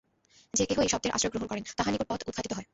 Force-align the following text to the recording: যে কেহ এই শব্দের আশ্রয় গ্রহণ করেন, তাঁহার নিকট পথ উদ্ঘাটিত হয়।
যে 0.53 0.63
কেহ 0.65 0.77
এই 0.81 0.89
শব্দের 0.89 1.11
আশ্রয় 1.11 1.31
গ্রহণ 1.31 1.47
করেন, 1.47 1.63
তাঁহার 1.77 1.93
নিকট 1.93 2.07
পথ 2.09 2.19
উদ্ঘাটিত 2.27 2.53
হয়। 2.53 2.67